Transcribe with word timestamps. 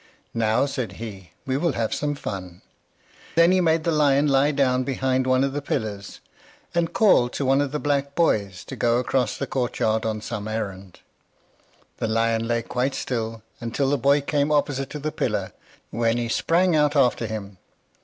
"Now," 0.33 0.65
said 0.65 0.93
he, 0.93 1.29
"we 1.45 1.57
will 1.57 1.73
have 1.73 1.93
some 1.93 2.15
fun." 2.15 2.63
He 2.95 3.11
then 3.41 3.63
made 3.63 3.83
the 3.83 3.91
lion 3.91 4.25
lie 4.27 4.49
down 4.49 4.83
behind 4.83 5.27
one 5.27 5.43
of 5.43 5.53
the 5.53 5.61
pillars, 5.61 6.21
and 6.73 6.91
called 6.91 7.33
to 7.33 7.45
one 7.45 7.61
of 7.61 7.71
the 7.71 7.77
black 7.77 8.15
boys 8.15 8.63
to 8.65 8.75
go 8.75 8.97
across 8.97 9.37
the 9.37 9.45
court 9.45 9.77
yard 9.77 10.03
on 10.03 10.19
some 10.19 10.47
errand. 10.47 11.01
The 11.97 12.07
lion 12.07 12.47
lay 12.47 12.63
quite 12.63 12.95
still 12.95 13.43
until 13.59 13.91
the 13.91 13.97
boy 13.99 14.21
came 14.21 14.51
opposite 14.51 14.89
to 14.89 14.97
the 14.99 15.11
pillar, 15.11 15.51
when 15.91 16.17
he 16.17 16.29
sprang 16.29 16.75
out 16.75 16.95
after 16.95 17.27
him. 17.27 17.59